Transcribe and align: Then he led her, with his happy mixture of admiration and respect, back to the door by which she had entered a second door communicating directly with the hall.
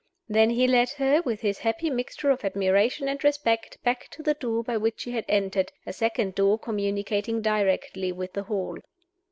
Then 0.27 0.49
he 0.49 0.67
led 0.67 0.89
her, 0.93 1.21
with 1.21 1.41
his 1.41 1.59
happy 1.59 1.91
mixture 1.91 2.31
of 2.31 2.43
admiration 2.43 3.07
and 3.07 3.23
respect, 3.23 3.77
back 3.83 4.07
to 4.09 4.23
the 4.23 4.33
door 4.33 4.63
by 4.63 4.75
which 4.77 5.01
she 5.01 5.11
had 5.11 5.25
entered 5.29 5.71
a 5.85 5.93
second 5.93 6.33
door 6.33 6.57
communicating 6.57 7.39
directly 7.39 8.11
with 8.11 8.33
the 8.33 8.45
hall. 8.45 8.79